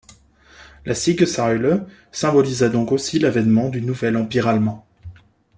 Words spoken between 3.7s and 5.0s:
nouvel Empire allemand.